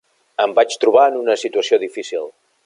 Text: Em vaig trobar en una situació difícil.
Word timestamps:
Em 0.45 0.55
vaig 0.59 0.77
trobar 0.85 1.03
en 1.11 1.19
una 1.19 1.35
situació 1.43 1.81
difícil. 1.85 2.27